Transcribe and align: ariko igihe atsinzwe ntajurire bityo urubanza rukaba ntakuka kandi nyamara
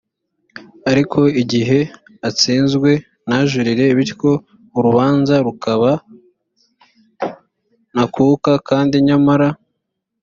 ariko 0.91 1.19
igihe 1.41 1.79
atsinzwe 2.27 2.91
ntajurire 3.27 3.85
bityo 3.97 4.31
urubanza 4.77 5.35
rukaba 5.45 5.91
ntakuka 7.93 8.51
kandi 8.69 8.95
nyamara 9.07 9.47